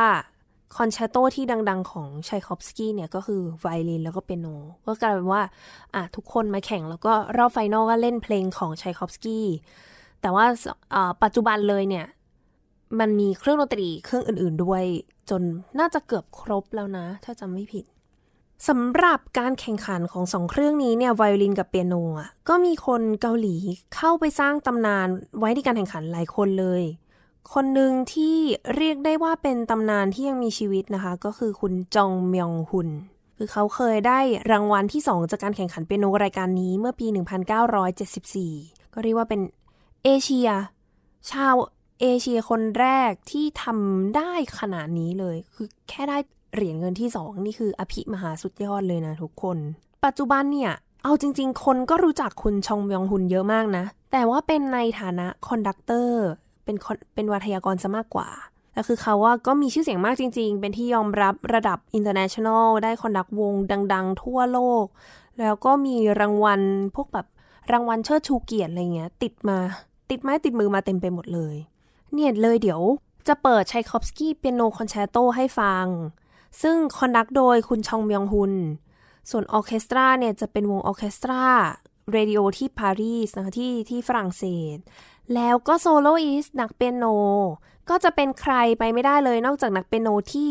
[0.76, 4.46] คอนแชตโตที่ดัง ๆ ของชัยคอฟสกี้เนี่ยก็คือไวโอลินแล้วก็เปียโน
[4.86, 5.42] ก็กลายเป็นว่า
[5.94, 9.46] อะทุกคนมาแข่งแล้วก็รอบไฟนอลก็เล่นเพลงของชัยคอฟสกี้
[10.20, 10.44] แต่ว่า
[11.22, 12.06] ปัจจุบันเลยเนี่ย
[13.00, 14.84] มันมีเครื่องดนตรีเครื่องอื่น ๆ ด้วย
[15.30, 15.42] จน
[15.78, 17.84] น่าจะเกือบครบแล้วนะ ถ้าจำไม่ผิด
[18.68, 23.54] สำหรับการแข่งขันของสองเครื่องนี้เนี่ยไวโอลินกับเปียโนอะก็มีคนเกาหลี
[23.94, 25.08] เข้าไปสร้างตำนาน
[25.38, 26.82] ไว้ในการแข่งขันหลายคนเลย
[27.54, 28.36] คนหนึ่งที่
[28.76, 32.88] เรียกได้ว่าเป็นตำนานที่ยังมีชีวิตนะคะ ก็คือคุณจองมยองฮุน
[33.36, 34.20] คือเขาเคยได้
[34.50, 37.06] รางวัลที่ 2 จากการแข่งขันเปียโนรายการนี้เมื่อปี
[38.00, 39.40] 1974 ก็เรียกว่าเป็น
[40.04, 40.48] เอเชีย
[41.30, 41.54] ชาว
[42.00, 46.18] เอเชียคนแรกที่ทำได้ขนาดนี้เลย คือแค่ได้
[46.54, 49.58] เหรียญเงินที่สองนี่คืออภิมหาสุดยอดเลยนะทุกคน
[50.04, 50.72] ปัจจุบันเนี่ย
[51.04, 56.24] เอาจริง ๆ คนก็รู้จักคุณชองมยองฮุนเยอะมากนะ แต่ว่าเป็นในฐานะ conductor
[56.64, 56.76] เป็น
[57.14, 58.28] เป็นวาทยากรซะมากกว่า
[58.72, 63.54] แล้วคือเขาว่าก็มีชื่อเสียงมากจริง ๆ เป็นที่ยอมรับระดับ international ได้ conduct วง
[63.94, 64.84] ดัง ๆ ทั่วโลก
[65.38, 66.60] แล้วก็มีรางวัล
[66.94, 67.26] พวกแบบ
[67.72, 69.58] รางวัลเชิดชูเกียรติอะไรเงี้ย ติดมา
[70.10, 71.56] ติดไม้ติดมือมาเต็มไปหมดเลย
[72.12, 72.80] เนี่ยเลยเดี๋ยว
[73.28, 75.86] จะเปิดชัยคอฟสกี้เปียโนคอนแชร์โตให้ฟัง
[76.62, 78.54] ซึ่ง conduct โดยคุณชองมยองฮุน
[79.30, 81.42] ส่วนออเคสตราเนี่ยจะเป็นวงออเคสตรา
[82.12, 84.44] เรดิโอที่ปารีสนะคะที่ที่ฝรั่งเศ
[84.74, 84.76] ส
[85.34, 87.04] แล้วก็โซโลอิสต์นักเปียโน
[87.88, 90.50] ก็จะเป็นใครไปไม่ได้เลยนอกจากนักเปียโนที่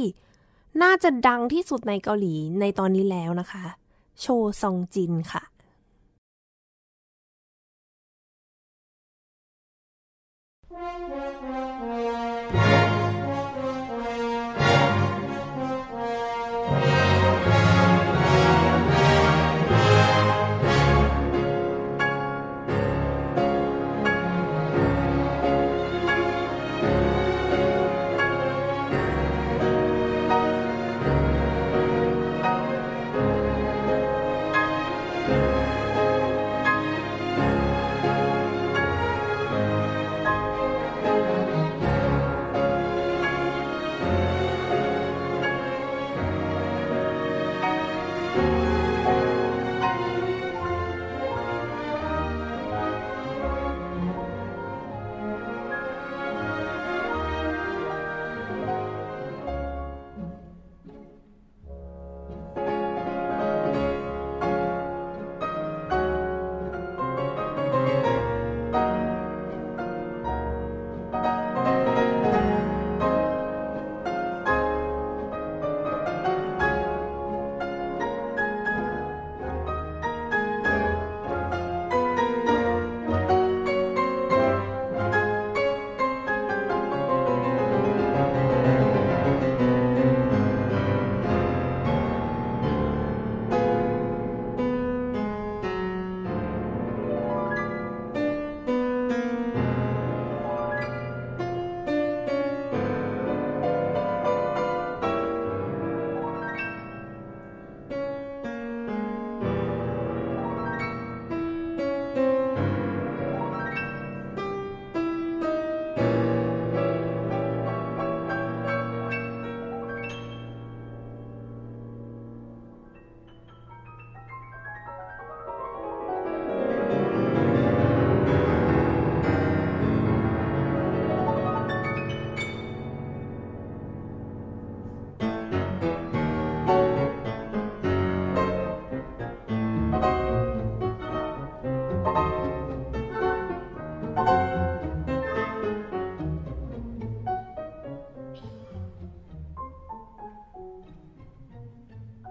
[0.83, 3.63] น่าจะดังที่สุดในเกาหลีในตอนนี้แล้วนะคะ
[4.19, 4.25] โช
[4.61, 5.43] ซองจินค่ะ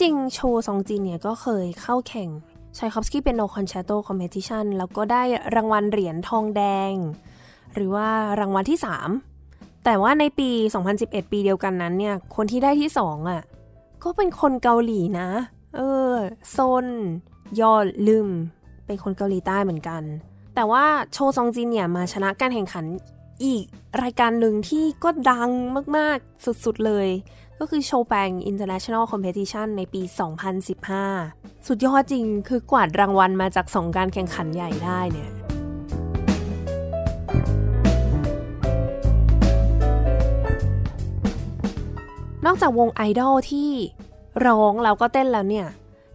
[0.00, 2.28] จริงโชซองจินเนี่ยก็เคยเข้าแข่ง
[2.78, 5.22] ชัยคอฟสกี้เปียโนคอนแชร์โต competition แล้วก็ได้
[5.54, 6.92] รางวัลเหรียญทองแดง
[7.74, 8.08] หรือว่า
[8.40, 8.78] รางวัลที่
[9.30, 10.50] 3 แต่ว่าในปี
[10.90, 13.42] 2011 ปีเดียวกันนั้นเนี่ย คนที่ได้ที่2อะ
[14.02, 15.28] ก็เป็นคนเกาหลีนะ
[15.76, 15.80] เอ
[16.10, 16.12] อ
[16.50, 16.86] โซน
[17.60, 17.72] ยอ
[18.08, 18.28] ลืม
[18.86, 20.02] เป็นคนเกาหลีใต้เหมือนกัน
[20.54, 22.84] แต่ว่าโชซองจินเนี่ยมาชนะการแข่งขัน
[23.44, 23.64] อีก
[24.02, 25.50] รายการหนึ่งที่ก็ดัง
[25.96, 27.08] มาก ๆ สุด ๆ เลย
[27.62, 30.02] ก็คือโชแปง International Competition ในปี
[30.84, 35.30] 2015 สุดยอดจริงคือกวาดรางวัลมาจากสองการแข่งขันใหญ่ได้เนี่ย
[42.46, 43.70] นอกจากวงไอดอลที่
[44.46, 45.66] ร้องแล้วก็เต้นแล้วเนี่ย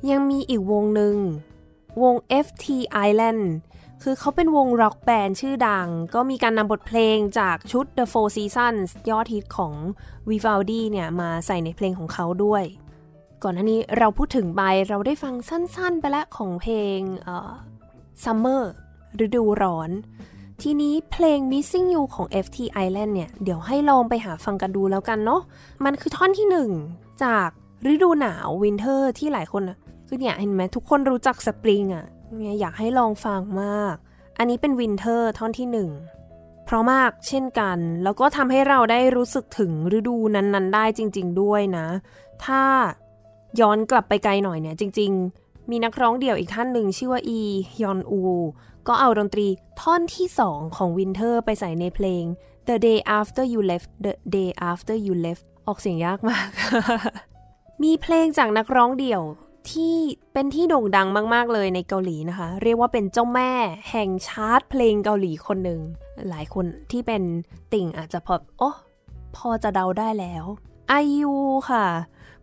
[0.10, 1.16] ยังมีอีกวงหนึ่ง
[2.04, 2.16] วง
[2.46, 2.66] FT
[3.08, 3.43] Island
[4.04, 9.74] คือเขาเป็นวงร็อกแบนด์ชื่อดัง ก็มีการนำบทเพลงจากชุด The Four Seasons ยอดฮิตของ
[10.30, 12.64] Vivaldi เนี่ยมาใส่ในเพลงของเขาด้วย
[13.43, 17.00] ก่อนหน้านี้เราพูดถึงไปเราได้ฟังสั้นๆ ไปแล้วของเพลง
[18.24, 18.64] Summer
[19.26, 19.91] ฤดูร้อน
[20.62, 25.41] ทีนี้เพลง Missing You ของ FT Island เนี่ย เดี๋ยวให้ลองไปหาฟังกันดูแล้วกันเนาะ
[25.86, 26.70] มันคือท่อนที่หนึ่ง
[27.24, 27.50] จาก
[27.91, 29.64] ฤดูหนาว Winter ที่หลายคน
[30.08, 32.06] คือเนี่ยเห็นไหมทุกคนรู้จักสปริงอะ
[32.40, 33.96] เนี่ยอยากให้ลองฟังมาก
[34.38, 35.90] อันนี้เป็น Winter ท่อนที่หนึ่ง
[36.66, 41.88] เพราะมากเช่นกัน แล้วก็ทำให้เราได้รู้สึกถึงฤดูนั้น ๆ ได้จริง ๆ ด้วยนะ
[42.44, 42.64] ถ้า
[43.60, 45.12] ย้อนกลับไปไกลหน่อยเนี่ยจริง
[45.42, 47.40] ๆ มีนักร้องเดี่ยวอีกท่านหนึ่งชื่อว่าอี
[47.82, 48.22] ยอนอู
[48.88, 49.48] ก็เอาดนตรี
[49.82, 52.24] ท่อนที่สองของ Winter ไปใส่ในเพลง
[52.68, 56.48] The Day After You Left The Day After You Left ออกเสียงยากมาก
[57.84, 59.22] มีเพลงจากนักร้องเดี่ยว
[59.72, 59.95] ที่
[60.34, 63.51] เป็นที่โด่งดังมาก ๆ เลยในเกาหลีนะคะ เรียกว่าเป็นเจ้าแม่
[63.91, 65.80] แห่งชาร์ตเพลงเกาหลีคนหนึ่ง
[66.30, 67.24] หลายคนที่เป็น
[67.74, 68.70] ติ่งอาจจะพอโอ้
[69.36, 70.45] พอจะเดาได้แล้ว
[70.88, 71.34] ไอยู
[71.70, 71.86] ค่ะ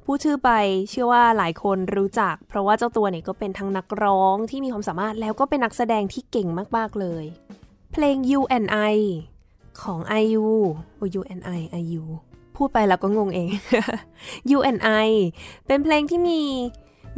[0.05, 0.51] ผู้ชื่อไป
[0.91, 7.25] เชื่อว่าหลายคนรู้จัก เพราะว่าเจ้าตัวเนี่ยก็เป็นทั้งนักร้องที่มีความสามารถแล้วก็เป็นนักแสดงที่เก่งมาก ๆ เลย
[7.93, 8.97] เพลง U and I
[9.83, 10.47] ของ IU
[10.97, 12.05] โอ้ You and I IU
[12.57, 13.49] พูดไปแล้วก็งงเอง
[14.57, 15.09] U and I
[15.67, 16.41] เป็นเพลงที่มี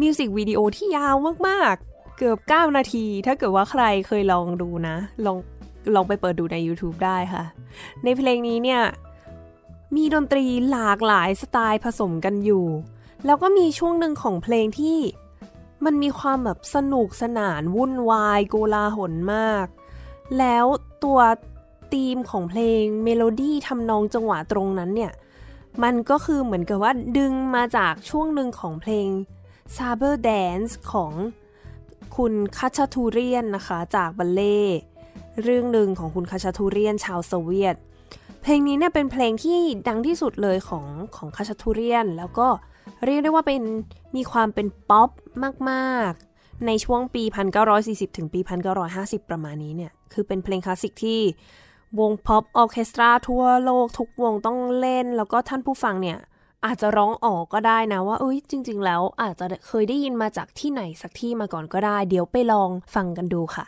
[0.00, 1.16] มิวสิกวิดีโอที่ยาว
[1.48, 5.36] มากๆ เกือบ 9 นาที ถ้าเกิดว่าใครเคยลองดูนะ ลอง
[5.94, 7.44] ลองไปเปิดดูใน YouTube ได้ค่ะ
[8.04, 8.82] ในเพลงนี้เนี่ย
[9.96, 12.66] มีดนตรีหลากหลายสไตล์ผสมกันอยู่
[13.26, 14.98] แล้วก็มีช่วงหนึ่งของเพลงที่
[15.84, 19.66] มันมีความแบบสนุกสนานวุ่นวายโกลาหลมาก
[20.38, 20.64] แล้ว
[21.04, 21.20] ตัว
[21.92, 25.12] ธีมของเพลงเมโลดี้ทำนองจังหวะตรงนั้นเนี่ย
[25.82, 29.08] มันก็คือเหมือนกับว่าดึงมาจากช่วงหนึ่งของเพลง
[29.76, 31.12] s a b e r Dance ของ
[32.16, 34.60] คุณคาชาทูเรียนนะคะ จากบัลเลต์
[35.42, 37.76] เรื่องหนึ่งของคุณคาชาทูเรียนชาวโซเวียต
[38.42, 40.86] เพลงนี้เนี่ยเป็นเพลงที่ดังที่สุดเลยของ
[41.16, 42.48] ของคาชาทูเรียน แล้วก็
[43.04, 43.62] เรียกได้ว่าเป็น
[44.16, 45.10] มีความเป็นป๊อป
[45.70, 47.22] มากๆ ในช่วงปี
[47.70, 48.40] 1940 ถึงปี
[48.84, 51.20] 1950 ประมาณนี้เนี่ย คือเป็นเพลงคลาสสิกที่
[52.00, 56.18] วงพ็อปออเคสตราทั่วโลกทุกวงต้องเล่น แล้วก็ท่านผู้ฟังเนี่ย
[56.66, 63.66] อาจจะร้องออกก็ได้นะว่าเอ้ยจริง ๆ แล้วอาจจะเคยได้ยินมาจากที่ไหนสักที่มาก่อนก็ได้ เดี๋ยวไปลองฟังกันดูค่ะ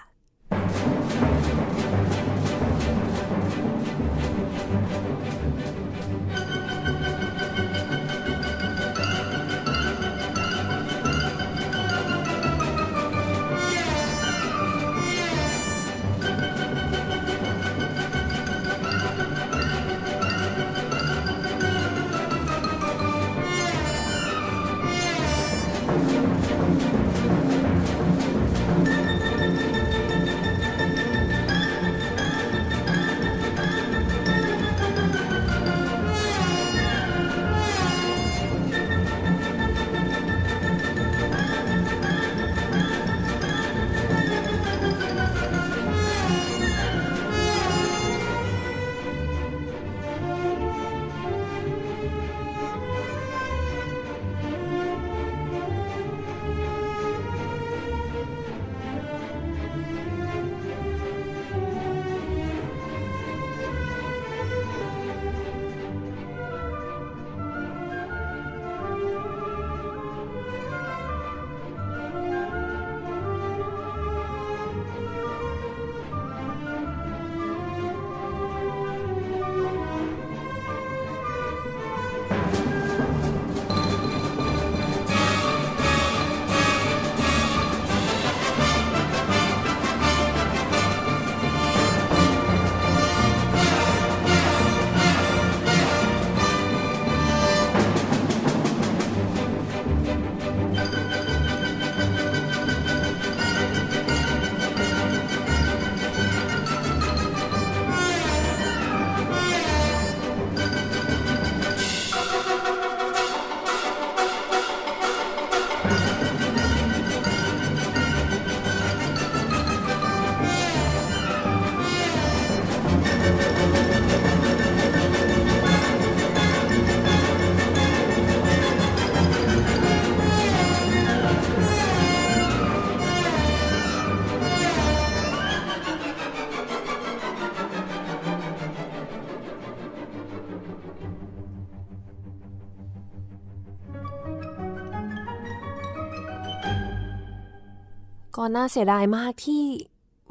[148.37, 149.65] ก็น่าเสียดายมากที่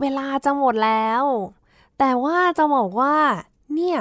[0.01, 1.23] เวลาจะหมดแล้ว
[1.99, 3.15] แต่ว่าจะบอกว่า
[3.75, 3.99] เนี่ย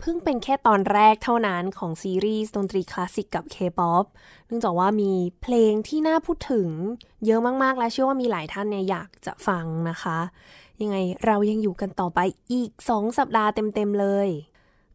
[0.00, 4.04] เพิ่งเป็นแค่ตอนแรกเท่านั้นของซีรีส์ดนตรีคลาสสิกกับ K-POP
[4.46, 5.12] เนื่องจากว่ามี
[5.42, 6.68] เพลงที่น่าพูดถึง
[7.24, 10.18] เยอะมากๆ และเชื่อว่ามีหลายท่านเนี่ยอยากจะฟังนะคะ
[10.80, 10.96] ยังไง
[11.26, 12.20] เรายังอยู่กันต่อไป
[12.52, 14.28] อีก 2 สัปดาห์เต็ม ๆ เลย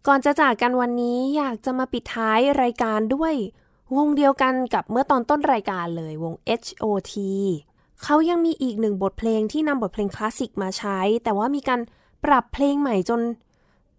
[0.08, 3.34] ก่อนจะจากกันวันนี้อยากจะมาปิดท้ายรายการด้วย
[3.98, 7.14] วงเดียวกันกับเมื่อตอนต้นรายการเลยวง H.O.T
[8.04, 11.82] เขายังมีอีกหนึ่งบทเพลงที่นำบทเพลงคลาสสิกมาใช้ แต่ว่ามีการ
[12.24, 13.22] ปรับเพลงใหม่จน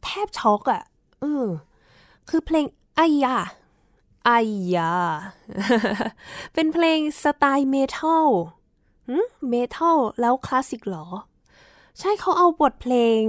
[0.04, 0.82] แทบช็อกอะ่ะ
[1.20, 1.46] เออ
[2.28, 2.64] คือเพลง
[2.96, 3.36] ไอยา
[4.24, 4.30] ไอ
[4.74, 4.92] ยา
[6.54, 8.28] เป็นเพลงสไตล์ metal
[9.48, 11.06] metal แล้วคลาสสิกหรอ
[11.98, 13.22] ใช่เขาเอาบทเพลง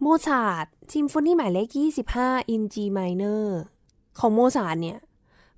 [0.00, 1.68] โมซาร์ทซิมโฟนีหมายเลข
[2.10, 3.44] 25 in G minor
[4.18, 4.98] ของโมซาร์ทเนี่ย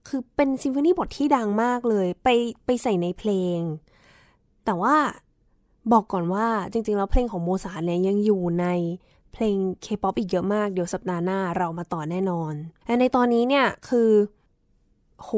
[0.09, 2.29] คือเป็นซิมโฟนีบทที่ดังมากเลย ไป
[2.65, 3.59] ไปใส่ในเพลง
[4.69, 4.97] แต่ว่า
[5.93, 8.67] บอกก่อนว่าจริงๆ แล้วเพลงของโมซาร์ทเนี่ยยังอยู่ใน
[9.33, 12.53] เพลงเคป๊อปอีกเยอะมาก เดี๋ยวสัปดาห์หน้าเรามาต่อแน่นอน
[12.85, 14.11] แต่ในตอนนี้เนี่ยคือ
[15.19, 15.31] โห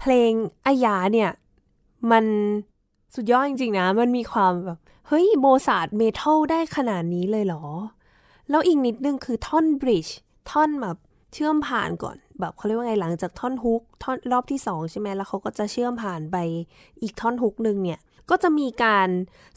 [0.00, 1.30] เพลงไอยาเนี่ย
[2.10, 2.24] มัน
[3.14, 7.64] สุดยอดจริงๆนะ มันมีความแบบ เฮ้ย โมซาร์ท metal ได้ขนาดนี้เลยเหรอ
[8.50, 10.16] แล้วอีกนิดนึงคือท่อน bridge
[10.50, 10.96] ท่อนแบบ
[11.34, 16.36] เชื่อมผ่านก่อน แบบเขาเรียกว่าไงหลังจากท่อนฮุกท่อนรอบที่สองใช่ไหมแล้วเขาก็จะเชื่อมผ่านไป
[17.02, 18.00] อีกท่อนฮุกหนึ่งเนี่ย
[18.30, 19.08] ก็จะมีการ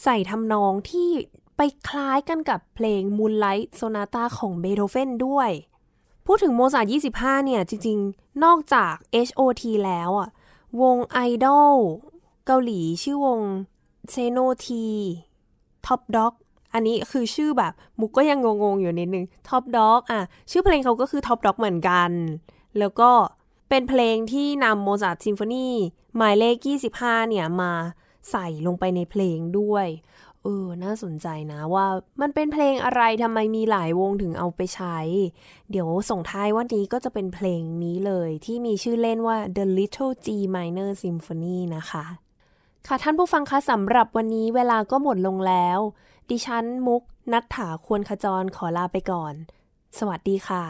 [0.04, 1.10] ใส่ทำนองที่
[1.58, 5.50] ไปคล้ายกันกับเพลง Moonlight Sonata ของเบโธเฟนด้วย
[6.26, 8.94] พูดถึงโมซาร์ท25 เนี่ย จริง ๆ นอกจาก
[9.28, 10.30] H.O.T แล้วอะ
[10.82, 11.76] วงไอดอล
[12.46, 13.40] เกาหลีชื่อวง
[14.12, 14.88] เซโนที
[15.86, 16.34] ท็อปด็อก
[16.74, 20.22] อันนี้คือชื่อแบบมุกก็ยังงงๆอยู่นิดนึงท็อปด็อกอะ
[20.52, 22.12] ชื่อเพลงเขาก็คือท็อปด็อกเหมือนกัน
[22.80, 23.12] แล้วก็
[23.70, 25.68] เป็นเพลงที่นำโมซาร์ทซิมโฟนี
[26.16, 26.56] หมายเลข
[26.94, 27.72] 25 เนี่ยมา
[28.32, 29.88] ใส่ลงไปในเพลงด้วย
[30.44, 31.86] เออ น่าสนใจนะว่า
[32.22, 34.98] มันเป็นเพลงอะไรทำไมมีหลายวงถึงเอาไปใช้
[35.72, 42.06] เดี๋ยวส่งท้ายวันนี้ก็จะเป็นเพลงนี้เลย ที่มีชื่อเล่นว่า The Little G Minor Symphony นะคะ
[42.88, 45.80] ค่ะท่านผู้ฟังคะสำหรับวันนี้เวลาก็หมดลงแล้ว
[46.30, 47.02] ดิฉันมุก
[47.32, 49.34] นัทถาควรขจรขอลาไปก่อน
[49.98, 50.64] สวัสดีค่ะ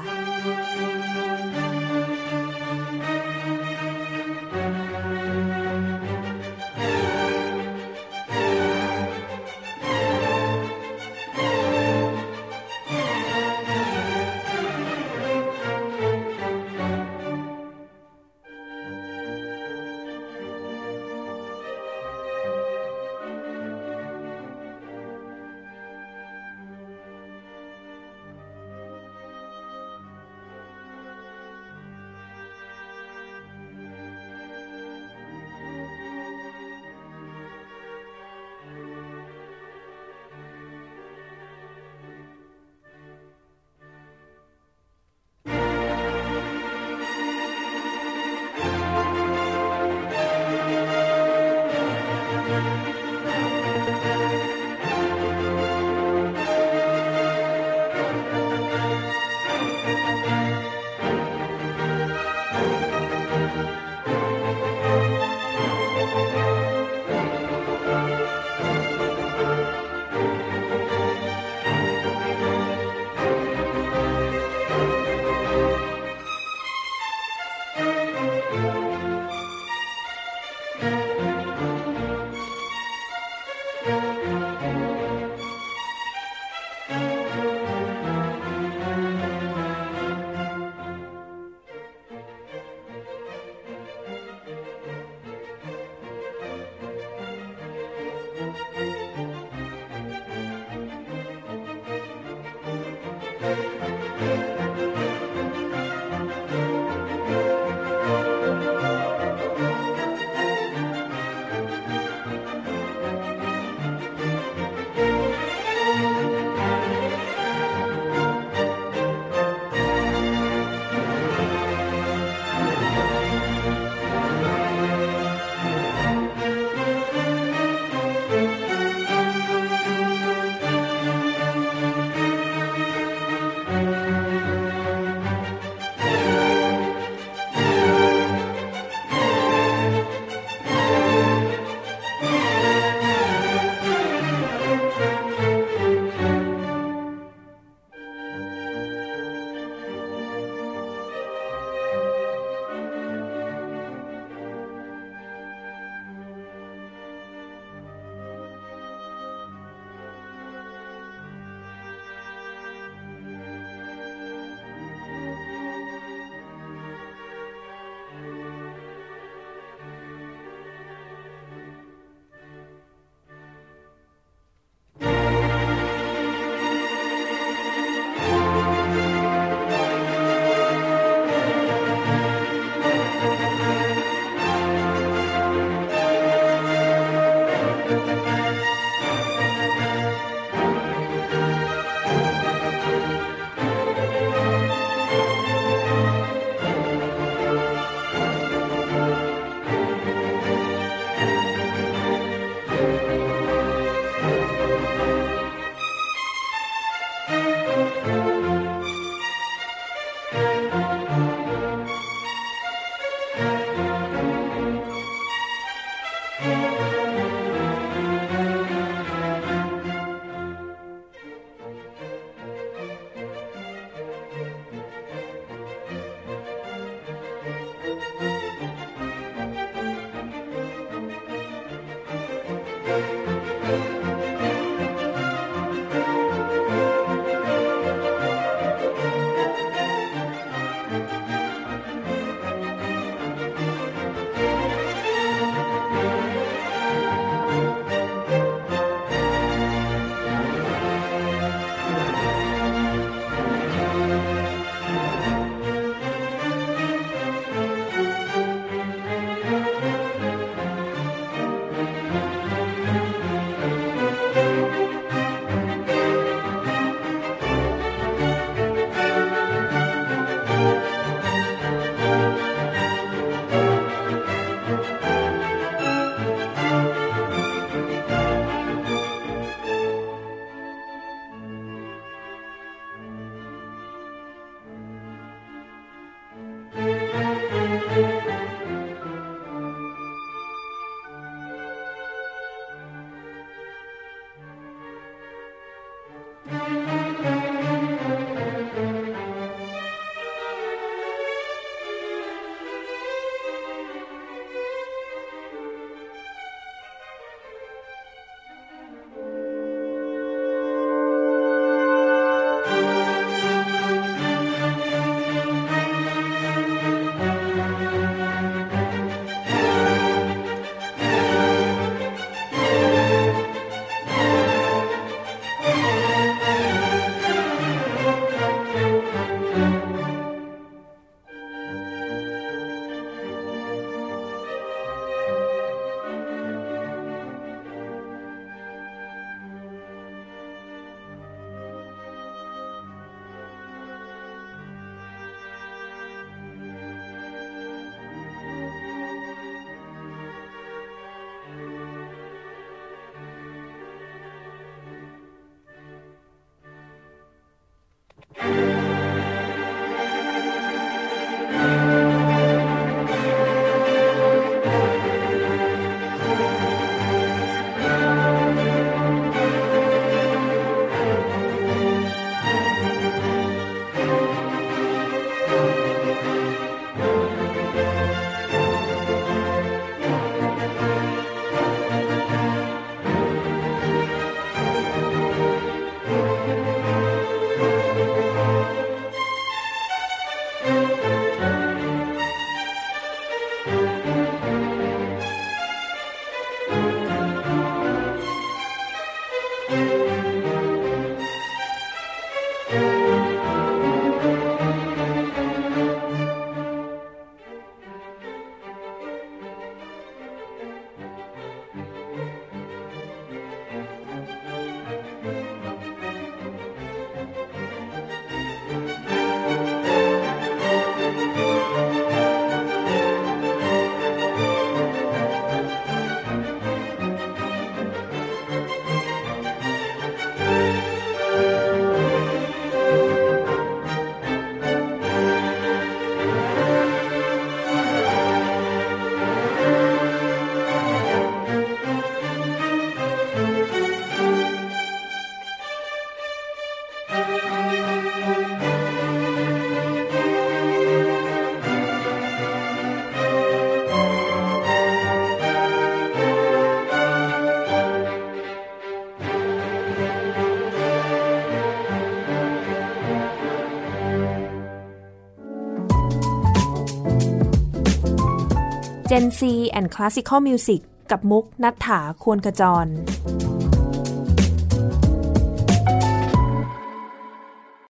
[469.15, 469.41] Gen C
[469.77, 472.87] and Classical Music กับมุกนัฐถาควรขจร